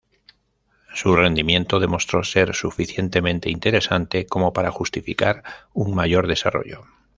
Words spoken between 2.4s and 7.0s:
suficientemente interesante como para justificar un mayor desarrollo.